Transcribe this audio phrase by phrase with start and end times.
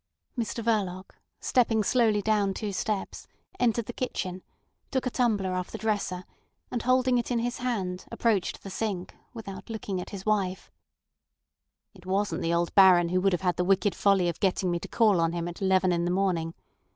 [0.35, 3.27] Mr Verloc, stepping slowly down two steps,
[3.59, 4.41] entered the kitchen,
[4.89, 6.25] took a tumbler off the dresser,
[6.71, 10.71] and holding it in his hand, approached the sink, without looking at his wife.
[11.93, 14.79] "It wasn't the old Baron who would have had the wicked folly of getting me
[14.79, 16.55] to call on him at eleven in the morning.